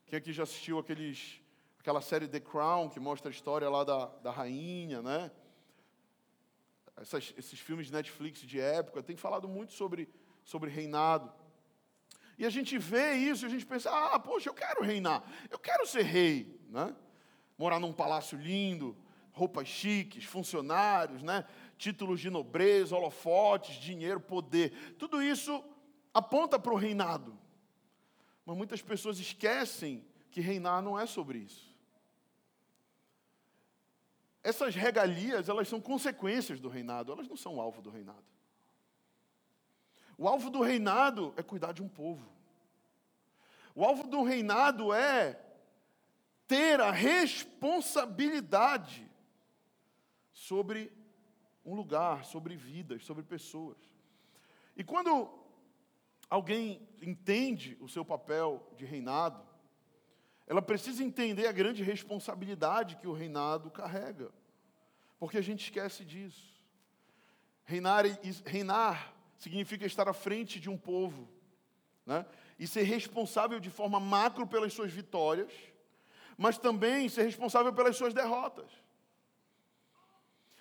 [0.07, 1.41] Quem aqui já assistiu aqueles
[1.79, 5.31] aquela série The Crown, que mostra a história lá da, da rainha, né?
[6.97, 10.09] Essas, esses filmes de Netflix de época, tem falado muito sobre,
[10.45, 11.33] sobre reinado.
[12.37, 15.59] E a gente vê isso e a gente pensa, ah, poxa, eu quero reinar, eu
[15.59, 16.95] quero ser rei, né?
[17.57, 18.97] Morar num palácio lindo,
[19.33, 21.45] roupas chiques, funcionários, né?
[21.79, 24.95] Títulos de nobreza, holofotes, dinheiro, poder.
[24.99, 25.65] Tudo isso
[26.19, 27.39] aponta para o reinado.
[28.45, 31.69] Mas muitas pessoas esquecem que reinar não é sobre isso.
[34.43, 38.25] Essas regalias, elas são consequências do reinado, elas não são o alvo do reinado.
[40.17, 42.27] O alvo do reinado é cuidar de um povo.
[43.75, 45.39] O alvo do reinado é
[46.47, 49.07] ter a responsabilidade
[50.33, 50.91] sobre
[51.65, 53.77] um lugar, sobre vidas, sobre pessoas.
[54.77, 55.39] E quando
[56.29, 59.43] alguém entende o seu papel de reinado,
[60.47, 64.31] ela precisa entender a grande responsabilidade que o reinado carrega.
[65.19, 66.57] Porque a gente esquece disso.
[67.65, 68.05] Reinar,
[68.47, 71.29] reinar significa estar à frente de um povo,
[72.07, 72.25] né?
[72.59, 75.53] e ser responsável de forma macro pelas suas vitórias,
[76.37, 78.71] mas também ser responsável pelas suas derrotas.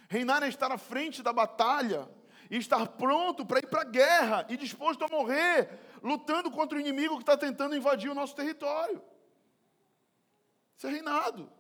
[0.10, 2.10] Reinar é estar à frente da batalha
[2.50, 5.70] e estar pronto para ir para a guerra e disposto a morrer,
[6.02, 9.02] lutando contra o inimigo que está tentando invadir o nosso território.
[10.76, 11.52] Isso é reinado.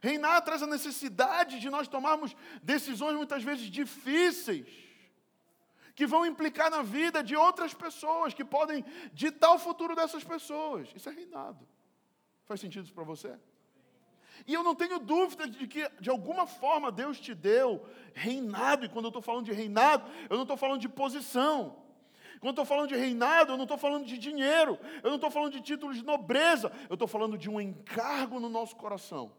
[0.00, 4.66] Reinar traz a necessidade de nós tomarmos decisões muitas vezes difíceis,
[5.94, 10.88] que vão implicar na vida de outras pessoas, que podem ditar o futuro dessas pessoas.
[10.94, 11.68] Isso é reinado.
[12.46, 13.38] Faz sentido isso para você?
[14.46, 18.84] E eu não tenho dúvida de que, de alguma forma, Deus te deu reinado.
[18.84, 21.76] E quando eu estou falando de reinado, eu não estou falando de posição.
[22.40, 25.52] Quando estou falando de reinado, eu não estou falando de dinheiro, eu não estou falando
[25.52, 29.32] de títulos de nobreza, eu estou falando de um encargo no nosso coração.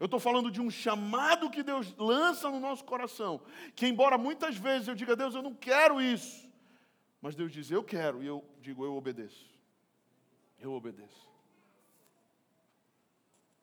[0.00, 3.42] Eu estou falando de um chamado que Deus lança no nosso coração,
[3.74, 6.48] que embora muitas vezes eu diga, Deus, eu não quero isso,
[7.20, 9.46] mas Deus diz, eu quero, e eu digo, eu obedeço.
[10.58, 11.35] Eu obedeço.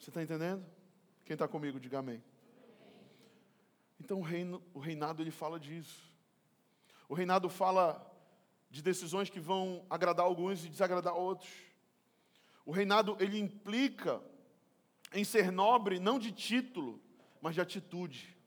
[0.04, 0.66] Você está entendendo?
[1.24, 2.22] Quem está comigo, diga amém.
[3.98, 6.14] Então o, reino, o reinado ele fala disso.
[7.08, 8.06] O reinado fala
[8.70, 11.50] de decisões que vão agradar alguns e desagradar outros.
[12.66, 14.22] O reinado ele implica
[15.14, 17.02] em ser nobre não de título,
[17.40, 18.38] mas de atitude.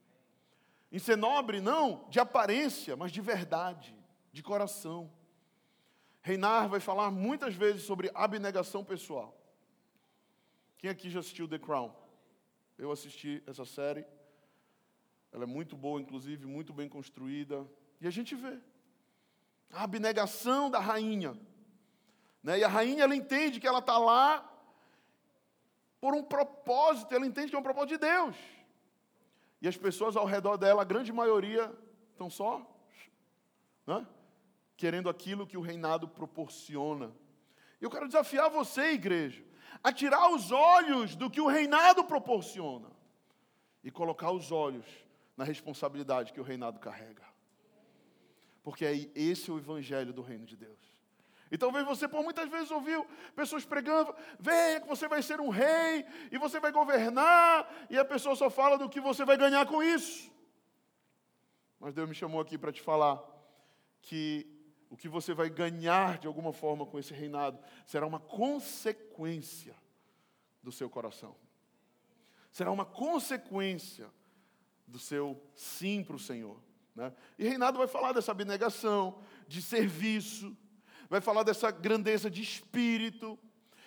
[0.91, 3.97] Em ser nobre não de aparência, mas de verdade,
[4.31, 5.11] de coração.
[6.21, 9.36] Reinar vai falar muitas vezes sobre abnegação pessoal.
[10.77, 11.91] Quem aqui já assistiu The Crown?
[12.77, 14.05] Eu assisti essa série.
[15.31, 17.67] Ela é muito boa, inclusive, muito bem construída.
[17.99, 18.59] E a gente vê
[19.71, 21.37] a abnegação da rainha.
[22.43, 22.59] Né?
[22.59, 24.53] E a rainha ela entende que ela está lá
[25.99, 28.35] por um propósito, ela entende que é um propósito de Deus.
[29.61, 31.75] E as pessoas ao redor dela, a grande maioria,
[32.11, 32.61] estão só
[33.85, 34.05] né?
[34.75, 37.11] querendo aquilo que o reinado proporciona.
[37.81, 39.43] Eu quero desafiar você, igreja,
[39.83, 42.89] a tirar os olhos do que o reinado proporciona
[43.83, 44.85] e colocar os olhos
[45.35, 47.23] na responsabilidade que o reinado carrega.
[48.63, 50.97] Porque é esse o evangelho do reino de Deus.
[51.49, 55.49] E talvez você por muitas vezes ouviu pessoas pregando, venha que você vai ser um
[55.49, 59.65] rei e você vai governar, e a pessoa só fala do que você vai ganhar
[59.65, 60.29] com isso.
[61.79, 63.23] Mas Deus me chamou aqui para te falar
[64.01, 64.56] que
[64.89, 69.75] o que você vai ganhar de alguma forma com esse reinado será uma consequência
[70.63, 71.35] do seu coração.
[72.51, 74.09] Será uma consequência
[74.87, 76.59] do seu sim para o Senhor.
[76.95, 77.13] Né?
[77.37, 80.55] E reinado vai falar dessa abnegação, de serviço,
[81.09, 83.37] vai falar dessa grandeza de espírito.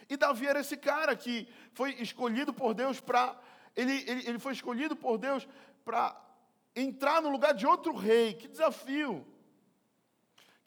[0.08, 3.40] E Davi era esse cara que foi escolhido por Deus para.
[3.74, 5.48] Ele, ele, ele foi escolhido por Deus
[5.84, 6.16] para
[6.74, 8.34] entrar no lugar de outro rei.
[8.34, 9.26] Que desafio!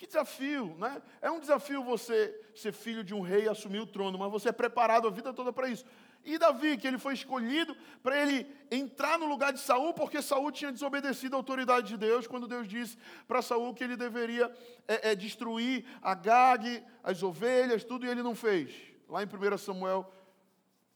[0.03, 1.01] Que desafio, né?
[1.21, 4.49] É um desafio você ser filho de um rei e assumir o trono, mas você
[4.49, 5.85] é preparado a vida toda para isso.
[6.25, 10.51] E Davi, que ele foi escolhido para ele entrar no lugar de Saul, porque Saul
[10.51, 14.53] tinha desobedecido a autoridade de Deus, quando Deus disse para Saul que ele deveria
[14.89, 18.73] é, é, destruir a Gag, as ovelhas, tudo, e ele não fez.
[19.07, 20.11] Lá em 1 Samuel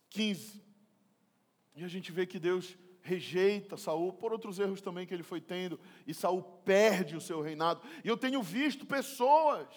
[0.09, 0.61] 15.
[1.77, 5.39] E a gente vê que Deus rejeita Saul por outros erros também que ele foi
[5.39, 7.81] tendo, e Saul perde o seu reinado.
[8.03, 9.67] E eu tenho visto pessoas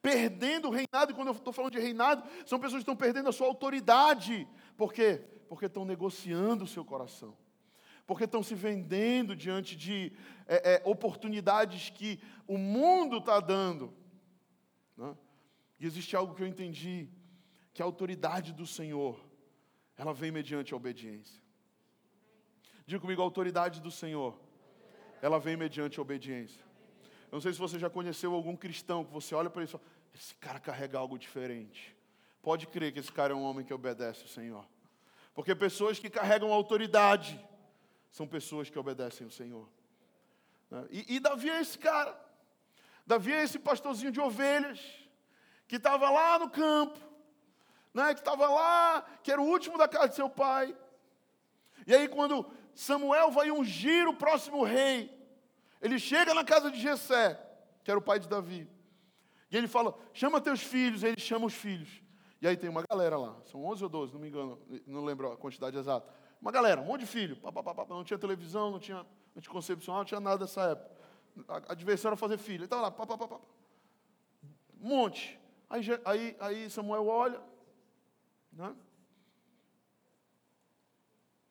[0.00, 3.28] perdendo o reinado, e quando eu estou falando de reinado, são pessoas que estão perdendo
[3.28, 4.48] a sua autoridade.
[4.76, 5.22] Por quê?
[5.48, 7.36] Porque estão negociando o seu coração.
[8.06, 10.12] Porque estão se vendendo diante de
[10.46, 13.94] é, é, oportunidades que o mundo está dando.
[14.96, 15.16] Né?
[15.78, 17.08] E existe algo que eu entendi,
[17.72, 19.18] que a autoridade do Senhor,
[19.96, 21.43] ela vem mediante a obediência.
[22.86, 24.38] Diga comigo, a autoridade do Senhor,
[25.22, 26.60] ela vem mediante a obediência.
[27.30, 29.72] Eu não sei se você já conheceu algum cristão que você olha para ele e
[29.72, 31.96] fala, esse cara carrega algo diferente.
[32.42, 34.64] Pode crer que esse cara é um homem que obedece ao Senhor.
[35.34, 37.42] Porque pessoas que carregam autoridade
[38.12, 39.68] são pessoas que obedecem ao Senhor.
[40.70, 40.86] Né?
[40.90, 42.16] E, e Davi é esse cara.
[43.06, 44.80] Davi é esse pastorzinho de ovelhas
[45.66, 47.00] que estava lá no campo,
[47.92, 50.76] né, que estava lá, que era o último da casa de seu pai.
[51.86, 55.10] E aí, quando Samuel vai ungir o próximo rei,
[55.80, 57.40] ele chega na casa de Jessé,
[57.82, 58.68] que era o pai de Davi.
[59.50, 62.02] E ele fala: chama teus filhos, e ele chama os filhos.
[62.40, 65.32] E aí tem uma galera lá, são 11 ou 12, não me engano, não lembro
[65.32, 66.12] a quantidade exata.
[66.40, 67.36] Uma galera, um monte de filho.
[67.36, 70.90] Pá, pá, pá, não tinha televisão, não tinha anticoncepcional, não tinha nada dessa época.
[71.48, 72.64] A, a diversão era fazer filho.
[72.64, 73.40] Estava lá, pá, pá, pá, pá.
[74.80, 75.40] Um monte.
[75.70, 77.40] Aí, aí, aí Samuel olha,
[78.52, 78.76] né?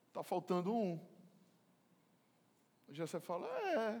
[0.08, 1.00] Está faltando um.
[3.00, 4.00] Você fala, é,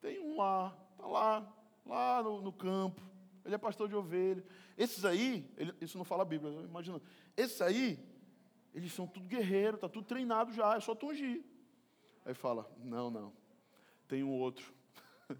[0.00, 1.54] tem um lá, está lá,
[1.86, 3.12] lá no, no campo
[3.44, 4.44] ele é pastor de ovelha.
[4.76, 7.00] Esses aí, ele, isso não fala a Bíblia, imagina.
[7.36, 7.98] Esses aí,
[8.74, 11.44] eles são tudo guerreiro, está tudo treinado já, é só tu ungir.
[12.24, 13.32] Aí fala, não, não,
[14.06, 14.72] tem um outro.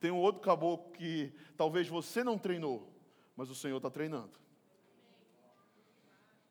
[0.00, 2.88] tem um outro caboclo que talvez você não treinou,
[3.36, 4.38] mas o Senhor está treinando.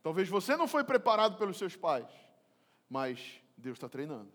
[0.04, 2.08] Talvez você não foi preparado pelos seus pais,
[2.90, 4.32] mas Deus está treinando.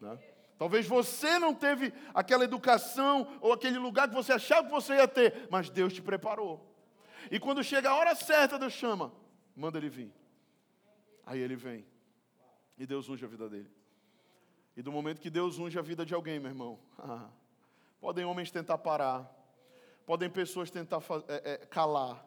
[0.00, 0.18] Né?
[0.58, 5.06] Talvez você não teve aquela educação ou aquele lugar que você achava que você ia
[5.06, 6.74] ter, mas Deus te preparou.
[7.30, 9.12] E quando chega a hora certa, Deus chama,
[9.54, 10.12] manda ele vir.
[11.26, 11.84] Aí ele vem.
[12.78, 13.70] E Deus unge a vida dele.
[14.76, 16.78] E do momento que Deus unge a vida de alguém, meu irmão,
[18.00, 19.30] podem homens tentar parar,
[20.04, 22.24] podem pessoas tentar é, é, calar,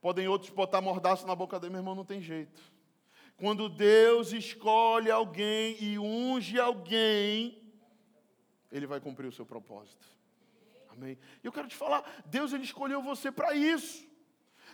[0.00, 2.60] podem outros botar mordaço na boca dele, meu irmão, não tem jeito.
[3.36, 7.61] Quando Deus escolhe alguém e unge alguém,
[8.72, 10.06] ele vai cumprir o seu propósito.
[10.90, 11.18] Amém?
[11.42, 14.10] E eu quero te falar, Deus ele escolheu você para isso.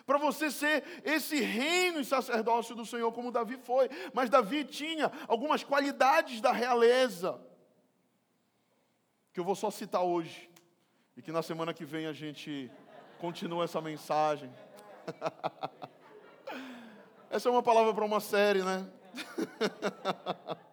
[0.07, 3.91] Para você ser esse reino e sacerdócio do Senhor, como Davi foi.
[4.15, 7.39] Mas Davi tinha algumas qualidades da realeza,
[9.33, 10.49] que eu vou só citar hoje,
[11.17, 12.71] e que na semana que vem a gente
[13.19, 14.51] continua essa mensagem.
[17.31, 18.89] Essa é uma palavra para uma série, né?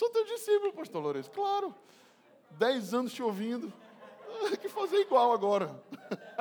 [0.00, 1.30] Sou teu discípulo, pastor Lourenço.
[1.30, 1.74] Claro.
[2.52, 3.70] Dez anos te ouvindo.
[4.48, 5.78] Tem que fazer igual agora.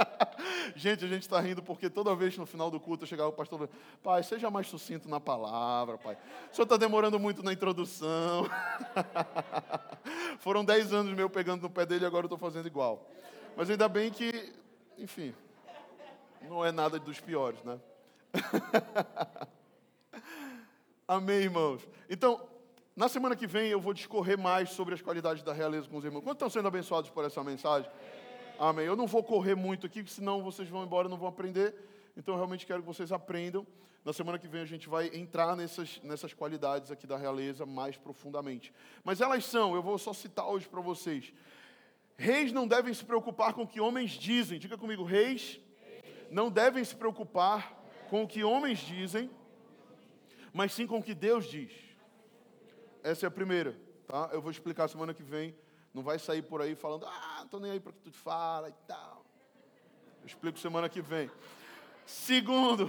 [0.78, 3.34] gente, a gente está rindo porque toda vez no final do culto eu chegava o
[3.34, 3.70] pastor
[4.01, 6.18] Pai, seja mais sucinto na palavra, pai.
[6.49, 8.45] O senhor está demorando muito na introdução.
[10.39, 13.10] Foram dez anos meu pegando no pé dele e agora eu estou fazendo igual.
[13.57, 14.53] Mas ainda bem que,
[14.97, 15.36] enfim,
[16.43, 17.78] não é nada dos piores, né?
[21.05, 21.86] Amém, irmãos.
[22.10, 22.49] Então,
[23.00, 26.04] na semana que vem eu vou discorrer mais sobre as qualidades da realeza com os
[26.04, 26.22] irmãos.
[26.22, 27.89] Quantos estão sendo abençoados por essa mensagem?
[28.60, 28.86] Amém.
[28.86, 31.74] Eu não vou correr muito aqui, senão vocês vão embora e não vão aprender.
[32.18, 33.66] Então eu realmente quero que vocês aprendam.
[34.04, 37.95] Na semana que vem a gente vai entrar nessas, nessas qualidades aqui da realeza mais
[37.95, 38.74] profundamente.
[39.02, 41.32] Mas elas são, eu vou só citar hoje para vocês.
[42.18, 44.60] Reis não devem se preocupar com o que homens dizem.
[44.60, 45.58] Diga comigo, reis
[46.30, 49.32] não devem se preocupar com o que homens dizem,
[50.52, 51.88] mas sim com o que Deus diz.
[53.04, 54.30] Essa é a primeira, tá?
[54.32, 55.56] Eu vou explicar semana que vem.
[55.93, 58.70] Não vai sair por aí falando, ah, não estou nem aí para que tu fala
[58.70, 59.26] e tal.
[60.22, 61.30] Eu explico semana que vem.
[62.06, 62.88] Segundo,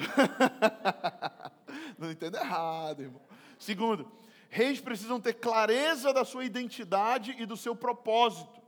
[1.99, 3.21] não entenda errado, irmão.
[3.59, 4.11] Segundo,
[4.49, 8.61] reis precisam ter clareza da sua identidade e do seu propósito.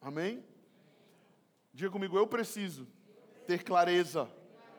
[0.00, 0.44] Amém?
[1.72, 2.86] Diga comigo, eu preciso
[3.46, 4.30] ter clareza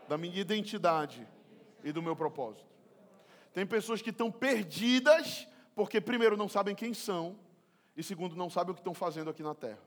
[0.08, 1.28] da minha identidade
[1.84, 2.71] e do meu propósito.
[3.54, 7.38] Tem pessoas que estão perdidas porque, primeiro, não sabem quem são
[7.96, 9.82] e, segundo, não sabem o que estão fazendo aqui na terra.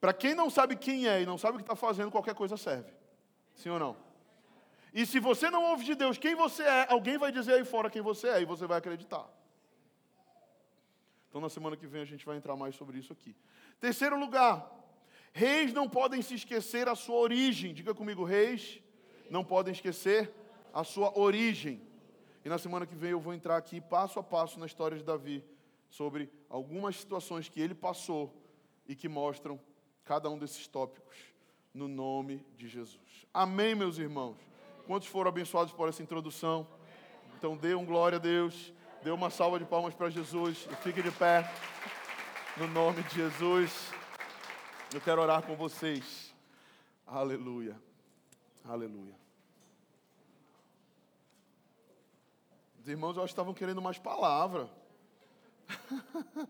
[0.00, 2.56] Para quem não sabe quem é e não sabe o que está fazendo, qualquer coisa
[2.56, 2.92] serve.
[3.54, 3.96] Sim ou não?
[4.92, 7.90] E se você não ouve de Deus quem você é, alguém vai dizer aí fora
[7.90, 9.28] quem você é e você vai acreditar.
[11.28, 13.36] Então, na semana que vem, a gente vai entrar mais sobre isso aqui.
[13.78, 14.70] Terceiro lugar,
[15.32, 17.74] reis não podem se esquecer a sua origem.
[17.74, 18.80] Diga comigo, reis
[19.28, 20.32] não podem esquecer
[20.72, 21.85] a sua origem.
[22.46, 25.02] E na semana que vem eu vou entrar aqui passo a passo na história de
[25.02, 25.44] Davi,
[25.90, 28.32] sobre algumas situações que ele passou
[28.86, 29.58] e que mostram
[30.04, 31.16] cada um desses tópicos
[31.74, 33.26] no nome de Jesus.
[33.34, 34.36] Amém, meus irmãos?
[34.86, 36.68] Quantos foram abençoados por essa introdução?
[37.36, 38.72] Então dê um glória a Deus,
[39.02, 41.52] dê uma salva de palmas para Jesus e fique de pé
[42.56, 43.90] no nome de Jesus.
[44.94, 46.32] Eu quero orar com vocês.
[47.04, 47.76] Aleluia.
[48.64, 49.25] Aleluia.
[52.86, 54.70] Os irmãos, eu acho que estavam querendo mais palavra.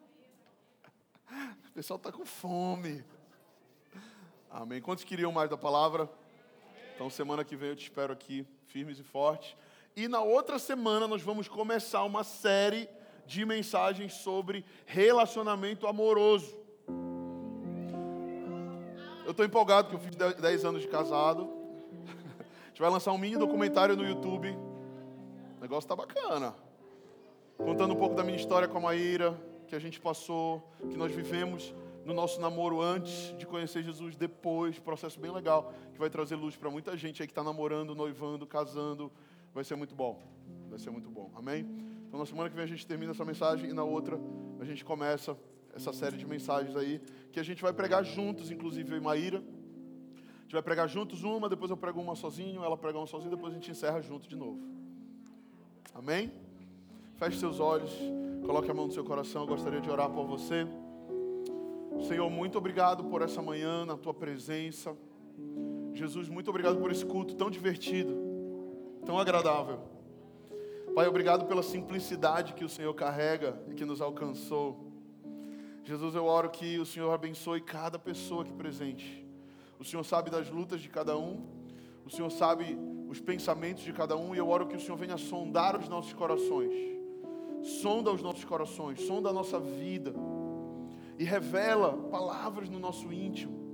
[1.67, 3.03] o pessoal está com fome.
[4.51, 4.83] Amém.
[4.83, 6.11] Quantos queriam mais da palavra?
[6.95, 9.57] Então, semana que vem eu te espero aqui, firmes e fortes.
[9.97, 12.87] E na outra semana nós vamos começar uma série
[13.25, 16.55] de mensagens sobre relacionamento amoroso.
[19.25, 21.49] Eu estou empolgado porque eu fiz 10 anos de casado.
[22.63, 24.66] A gente vai lançar um mini documentário no YouTube
[25.67, 26.55] negócio está bacana.
[27.59, 29.37] Contando um pouco da minha história com a Maíra,
[29.67, 34.79] que a gente passou, que nós vivemos no nosso namoro antes de conhecer Jesus, depois,
[34.79, 38.47] processo bem legal, que vai trazer luz para muita gente aí que está namorando, noivando,
[38.47, 39.11] casando.
[39.53, 40.23] Vai ser muito bom.
[40.71, 41.33] Vai ser muito bom.
[41.35, 41.67] Amém?
[42.07, 44.21] Então, na semana que vem a gente termina essa mensagem e na outra
[44.61, 45.37] a gente começa
[45.75, 47.01] essa série de mensagens aí,
[47.33, 49.39] que a gente vai pregar juntos, inclusive eu e Maíra.
[49.39, 53.31] A gente vai pregar juntos uma, depois eu prego uma sozinho, ela prega uma sozinha,
[53.31, 54.86] depois a gente encerra junto de novo.
[55.95, 56.33] Amém?
[57.17, 57.91] Feche seus olhos,
[58.45, 59.43] coloque a mão no seu coração.
[59.43, 60.67] Eu gostaria de orar por você.
[62.07, 64.97] Senhor, muito obrigado por essa manhã, na tua presença.
[65.95, 68.15] Jesus, muito obrigado por esse culto tão divertido,
[69.05, 69.81] tão agradável.
[70.95, 74.93] Pai, obrigado pela simplicidade que o Senhor carrega e que nos alcançou.
[75.85, 79.27] Jesus, eu oro que o Senhor abençoe cada pessoa aqui presente.
[79.79, 81.47] O Senhor sabe das lutas de cada um,
[82.05, 82.79] o Senhor sabe
[83.09, 86.13] os pensamentos de cada um e eu oro que o Senhor venha sondar os nossos
[86.13, 86.73] corações.
[87.63, 90.15] Sonda os nossos corações, sonda a nossa vida
[91.19, 93.66] e revela palavras no nosso íntimo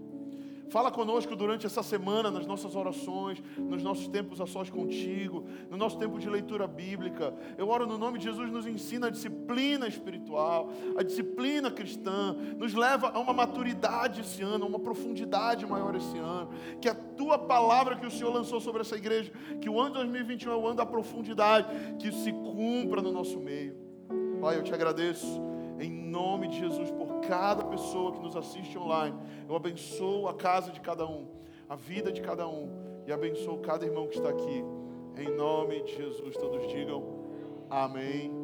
[0.73, 5.77] Fala conosco durante essa semana, nas nossas orações, nos nossos tempos a sós contigo, no
[5.77, 7.35] nosso tempo de leitura bíblica.
[7.59, 12.73] Eu oro no nome de Jesus, nos ensina a disciplina espiritual, a disciplina cristã, nos
[12.73, 16.49] leva a uma maturidade esse ano, a uma profundidade maior esse ano.
[16.81, 19.97] Que a tua palavra que o Senhor lançou sobre essa igreja, que o ano de
[19.97, 21.69] 2021 é o ano da profundidade,
[21.99, 23.77] que se cumpra no nosso meio.
[24.41, 25.52] Pai, eu te agradeço
[25.83, 29.19] em nome de Jesus, por cada pessoa que nos assiste online.
[29.49, 31.27] Eu abençoo a casa de cada um,
[31.69, 32.71] a vida de cada um,
[33.07, 34.65] e abençoo cada irmão que está aqui.
[35.17, 37.03] Em nome de Jesus, todos digam
[37.69, 38.42] amém.